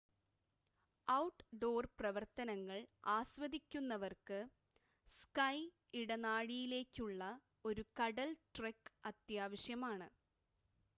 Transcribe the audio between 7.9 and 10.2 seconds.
കടൽ ട്രെക്ക് അത്യാവശ്യമാണ്